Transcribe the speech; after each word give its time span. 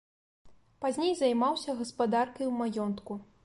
Пазней 0.85 1.13
займаўся 1.21 1.77
гаспадаркай 1.85 2.45
у 2.53 2.59
маёнтку. 2.59 3.13